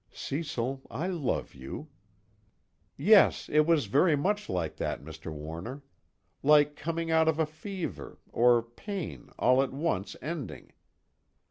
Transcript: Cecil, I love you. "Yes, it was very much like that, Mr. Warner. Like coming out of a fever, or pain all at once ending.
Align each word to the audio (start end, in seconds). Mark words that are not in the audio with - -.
Cecil, 0.11 0.81
I 0.89 1.05
love 1.05 1.53
you. 1.53 1.89
"Yes, 2.97 3.47
it 3.49 3.67
was 3.67 3.85
very 3.85 4.15
much 4.15 4.49
like 4.49 4.77
that, 4.77 5.03
Mr. 5.03 5.31
Warner. 5.31 5.83
Like 6.41 6.75
coming 6.75 7.11
out 7.11 7.27
of 7.27 7.37
a 7.37 7.45
fever, 7.45 8.17
or 8.31 8.63
pain 8.63 9.29
all 9.37 9.61
at 9.61 9.71
once 9.71 10.15
ending. 10.19 10.71